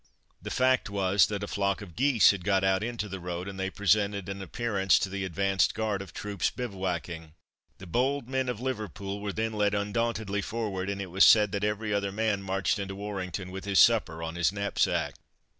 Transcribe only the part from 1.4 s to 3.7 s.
a flock of geese had got out into the road, and they